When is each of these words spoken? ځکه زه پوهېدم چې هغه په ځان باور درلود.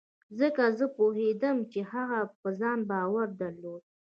ځکه 0.39 0.63
زه 0.77 0.85
پوهېدم 0.97 1.57
چې 1.71 1.79
هغه 1.91 2.19
په 2.39 2.49
ځان 2.59 2.79
باور 2.91 3.27
درلود. 3.41 3.83